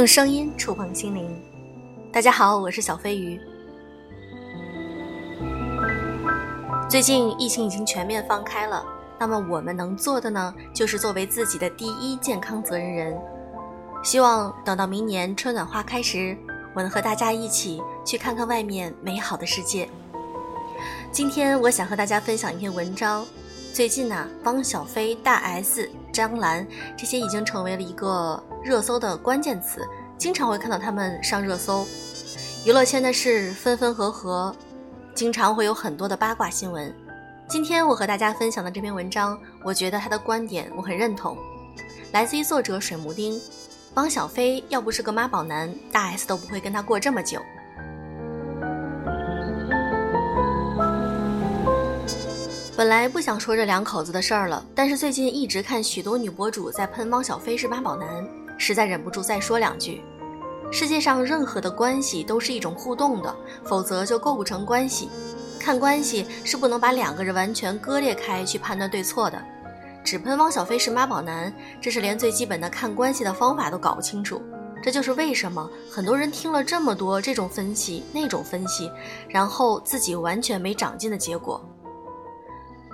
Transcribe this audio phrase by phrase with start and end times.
[0.00, 1.30] 用声音触碰心灵。
[2.10, 3.38] 大家好，我是小飞鱼。
[6.88, 8.82] 最近疫情已经全面放开了，
[9.18, 13.14] 那么我们能做的呢，就是作为自己的第一健康责任人。
[14.02, 16.34] 希望等到明年春暖花开时，
[16.74, 19.86] 我能和大家一起去看看外面美好的世界。
[21.12, 23.22] 今天我想和大家分享一篇文章。
[23.74, 26.66] 最近呢，汪小菲、大 S、张兰
[26.96, 29.86] 这些已经成为了一个热搜的关键词，
[30.18, 31.86] 经常会看到他们上热搜。
[32.64, 34.54] 娱乐圈的事分分合合，
[35.14, 36.94] 经常会有很多的八卦新闻。
[37.48, 41.36] 今天我和大家分享的这篇文章，我觉得他的观点我很认同，
[42.12, 43.40] 来自于作者水木丁。
[43.94, 47.40] 汪小菲要不是个妈宝男，大 S 都不会跟他过这么久。
[52.80, 58.26] 本来不想说这两口子的事儿了，但是最近一直看许多女博主在喷汪小菲是妈宝男，
[58.56, 60.00] 实在忍不住再说两句。
[60.72, 65.10] 世界上任何的关系都是一种互动的，否则就构不成关系。
[65.58, 69.38] 看关系是不能把两个人完全割裂开去判断对错的。
[70.02, 71.52] 只喷汪小菲是妈宝男，
[71.82, 74.40] 这是连最基本的看关系的方法都搞不清楚。
[74.82, 78.90] 这就是为什么很多人听了这么多这种分析那种分析，
[79.28, 81.62] 然后自己完全没长进的结果。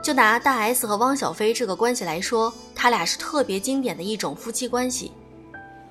[0.06, 5.10] 就拿大 S 和汪小菲这个关系来说，他俩是特别经典的一种夫妻关系。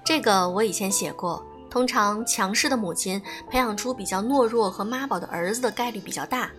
[0.06, 6.50] 这个我以前写过，通常强势的母亲培养出比较懦弱和妈宝的儿子的概率比较大。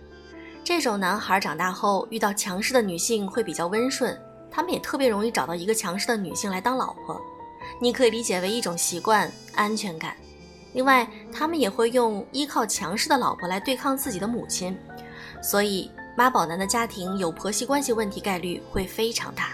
[0.63, 4.15] 这种男孩长大后遇到强势的女性会比较温顺，
[4.51, 7.19] 他们也特别容易找到一个强势的女性来当老婆。
[7.81, 10.15] 你可以理解为一种习惯、安全感。
[10.73, 14.77] 另外，他们也会用依靠强势的老婆来对抗自己的母亲，
[15.41, 15.89] 所以。
[16.17, 19.53] 妈宝男的家庭有婆媳关系问题概率会非常大。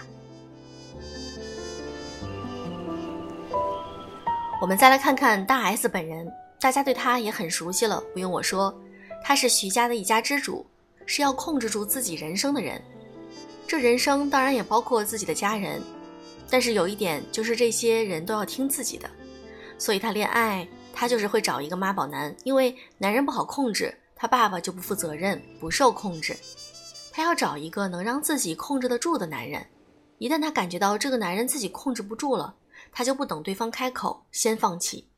[4.62, 6.26] 我们再来看看大 S 本人，
[6.58, 8.74] 大家对她也很熟悉了，不用我说，
[9.22, 10.64] 她是徐家的一家之主，
[11.04, 12.80] 是要控制住自己人生的人。
[13.66, 15.82] 这人生当然也包括自己的家人，
[16.48, 19.10] 但是有一点就是这些人都要听自己的，
[19.76, 23.94] 所以她恋爱，她就是会找一个妈宝男，因为男人不好控制。
[24.16, 26.34] 他爸爸就不负责任，不受控制。
[27.16, 29.64] 他要找一个能让自己控制得住的男人。
[30.18, 32.56] 一旦他感觉到这个男人自己控制不住了，
[32.90, 35.08] 他就不等对方开口，先放弃。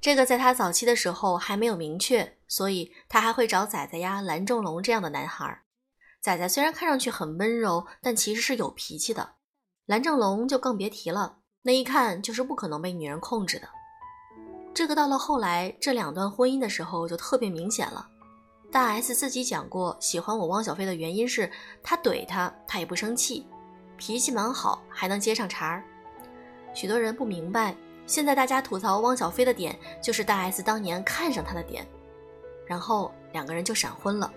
[0.00, 5.60] 这个在他早期的时候还没有明确，所以他还会找仔仔呀、蓝正龙这样的男孩。
[6.22, 9.34] 仔仔虽然看上去很温柔，但其实是有脾气的。
[9.84, 13.68] 蓝正龙就更别提了，那一看就是不可能被女人控制的。
[14.72, 18.08] 这个到了后来这两段婚姻的时候就特别明显了。
[18.70, 21.50] 大 S 自己讲过，喜欢我汪小菲的原因是
[21.82, 23.46] 他怼他，他也不生气，
[23.96, 25.82] 脾气蛮好，还能接上茬儿。
[26.74, 27.74] 许多人不明白，
[28.06, 31.86] 现在大家吐槽汪小菲的点，就是大 S 当年看上他的点，
[32.66, 34.30] 然后两个人就闪婚了。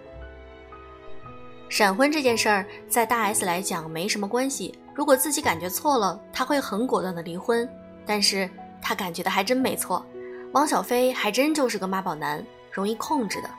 [1.67, 7.69] 闪婚这件事儿，在大 S 来讲没什么关系，如果自己感觉错了，他会很果断的离婚，
[8.05, 8.49] 但是
[8.81, 10.05] 他感觉的还真没错。
[10.53, 13.49] 汪小菲还真就是个妈宝男，容易控制的，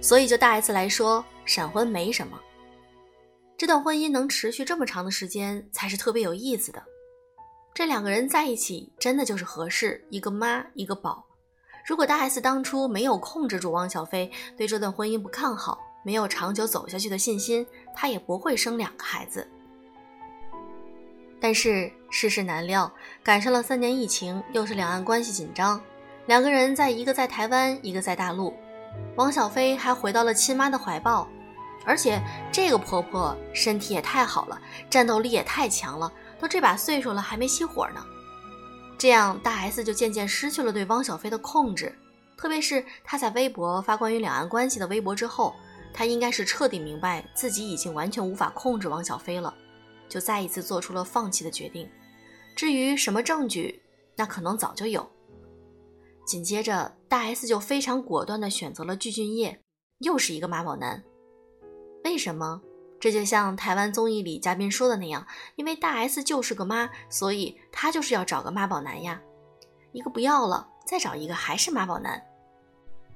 [0.00, 2.38] 所以就大 S 来说，闪婚没什么。
[3.56, 6.82] 这段婚姻能持续这么长的时间，才是特别有意思的。
[7.74, 11.24] 这两个人在一起，真的就是合适，一个妈，一个宝。
[11.86, 19.46] 如果大 S 当初没有控制住汪小菲，对这段婚姻不看好，没有长久走下去的信心，他也不会生两个孩子。
[21.40, 25.80] 但是世事难料，赶上了三年疫情，又是两岸关系紧张。
[26.26, 28.54] 两个人在一个在台湾，一个在大陆，
[29.16, 31.28] 汪小菲还回到了亲妈的怀抱，
[31.84, 38.04] 而且这个婆婆身体也太好了，战斗力也太强了，都这把岁数了还没熄火呢。
[38.96, 41.96] 这样大 S 就渐渐失去了对汪小菲的控制，
[42.36, 45.54] 特别是她在微博发关于两岸关系的微博之后，
[45.92, 49.54] 她应该是彻底明白自己已经完全无法控制汪小菲了，
[50.08, 51.88] 就再一次做出了放弃的决定。
[52.54, 53.82] 至于什么证据，
[54.16, 55.10] 那可能早就有。
[56.24, 59.58] 紧接着，大 S 就非常果断地选择了具俊晔，
[59.98, 61.02] 又是一个妈宝男。
[62.04, 62.60] 为什么？
[63.00, 65.26] 这就像台湾综艺里嘉宾说的那样，
[65.56, 69.20] 因为大 S 就是个妈，所以她就是要找个妈宝男呀。
[69.92, 72.22] 一个不要了，再找一个还是妈宝男。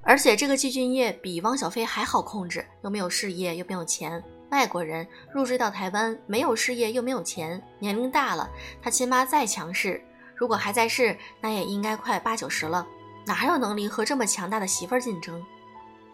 [0.01, 4.23] 而且这个具俊晔比汪小菲还好控制，又没有事业，又没有钱。
[4.51, 8.49] 外国人入赘到台湾，没有事业又没有钱，年龄大了，
[8.81, 10.03] 他亲妈再强势，
[10.35, 12.87] 如果还在世，那也应该快八九十了。
[13.25, 15.43] 哪有能力和这么强大的媳妇儿竞争？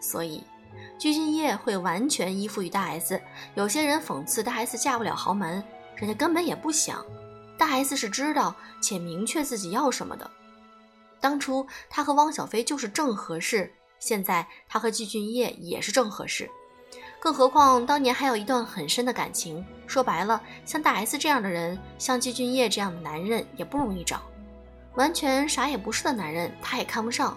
[0.00, 0.42] 所以，
[0.98, 3.20] 具俊晔会完全依附于大 S。
[3.54, 5.62] 有些人讽刺大 S 嫁不了豪门，
[5.94, 7.04] 人家根本也不想。
[7.58, 10.28] 大 S 是知道且明确自己要什么的。
[11.20, 16.50] 当初他和汪小菲就是正合适，现在他和季俊业也是正合适。
[17.20, 19.64] 更何况当年还有一段很深的感情。
[19.86, 24.22] 说白了，像大 S 这样的人，像季俊业这样的男人也不容易找。
[24.94, 27.36] 完全啥也不是的男人，他也看不上。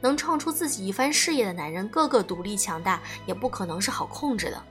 [0.00, 4.62] 能创出自己一番事业的男人，个个独立强大，也不可能是好控制的。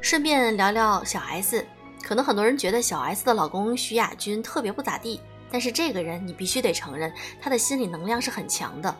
[0.00, 1.66] 顺便聊聊小 S，
[2.02, 8.94] 可能很多人觉得小 S 的老公徐亚军特别不咋地，但是这个人你必须得承认，他的心理能量是很强的。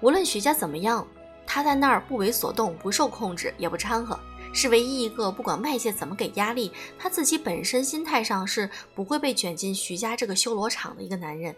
[0.00, 1.06] 无论徐家怎么样，
[1.46, 4.18] 他在那儿不为所动，不受控制，也不掺和，
[4.52, 11.54] 是唯一一个不管外界怎么给压力，他自己本身心态上是不会被卷进徐家这个修罗场的一个男人。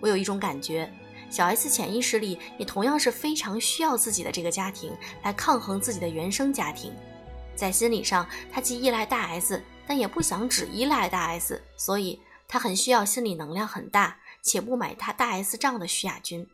[0.00, 0.92] 我有一种感觉。
[1.28, 6.92] 小 S 潜意识里也同样是非常需要自己的这个家庭来抗衡自己的原生家庭，
[7.56, 16.46] 在心理上，他既依赖大 S，但也不想只依赖大 S，所以他很需要心理能量很大且不买他大 S 账的徐亚军。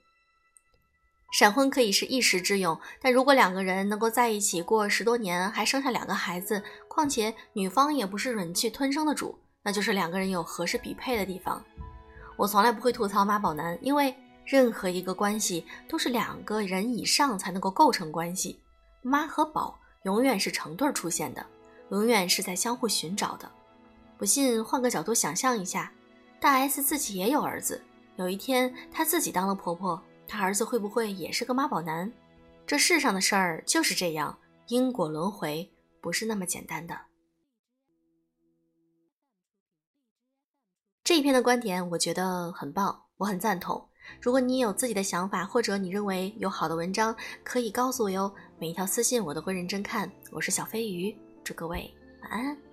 [1.32, 11.60] 闪婚可以是一时之勇，但如果两个人能够在一起过十多年，还生下两个孩子，况且女方也不是忍气吞声的主，那就是两个人有合适匹配的地方。
[12.36, 14.14] 我从来不会吐槽妈宝男，因为。
[14.44, 18.58] 任何一个关系都是两个人以上才能够构成关系，
[19.00, 21.46] 妈和宝永远是成对出现的，
[21.90, 23.48] 永远是在相互寻找的。
[24.18, 25.92] 不信，换个角度想象一下，
[26.40, 27.80] 大 S 自己也有儿子，
[28.16, 30.02] 有一天她自己当了婆婆，
[30.32, 32.10] 他儿子会不会也是个妈宝男？
[32.66, 34.38] 这世上的事儿就是这样，
[34.68, 35.70] 因果轮回
[36.00, 36.98] 不是那么简单的。
[41.04, 43.86] 这一篇的观点我觉得很棒，我很赞同。
[44.22, 47.14] 如果你有自己的想法，或者你认为有好的文章，
[47.44, 48.34] 可以告诉我哟。
[48.58, 50.10] 每一条私信我都会认真看。
[50.30, 51.14] 我是小飞鱼，
[51.44, 51.92] 祝各位
[52.22, 52.71] 晚安。